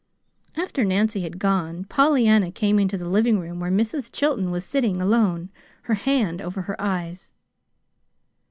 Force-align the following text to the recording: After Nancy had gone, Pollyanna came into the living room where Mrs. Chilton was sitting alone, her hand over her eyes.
After 0.57 0.83
Nancy 0.83 1.21
had 1.21 1.37
gone, 1.37 1.83
Pollyanna 1.83 2.51
came 2.51 2.79
into 2.79 2.97
the 2.97 3.07
living 3.07 3.37
room 3.39 3.59
where 3.59 3.69
Mrs. 3.69 4.11
Chilton 4.11 4.49
was 4.49 4.65
sitting 4.65 4.99
alone, 4.99 5.51
her 5.83 5.93
hand 5.93 6.41
over 6.41 6.63
her 6.63 6.75
eyes. 6.81 7.31